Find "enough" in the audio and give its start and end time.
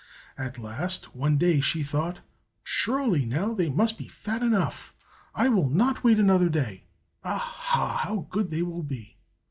4.41-4.95